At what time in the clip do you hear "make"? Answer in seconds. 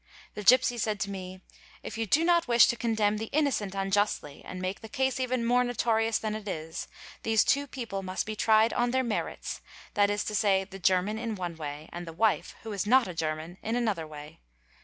4.59-4.81